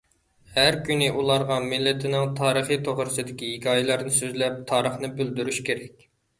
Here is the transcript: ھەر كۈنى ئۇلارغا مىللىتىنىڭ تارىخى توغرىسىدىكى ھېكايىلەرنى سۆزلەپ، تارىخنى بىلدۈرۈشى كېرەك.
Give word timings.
ھەر 0.53 0.77
كۈنى 0.87 1.09
ئۇلارغا 1.19 1.57
مىللىتىنىڭ 1.65 2.33
تارىخى 2.41 2.79
توغرىسىدىكى 2.89 3.53
ھېكايىلەرنى 3.53 4.17
سۆزلەپ، 4.19 4.59
تارىخنى 4.75 5.15
بىلدۈرۈشى 5.23 5.71
كېرەك. 5.73 6.13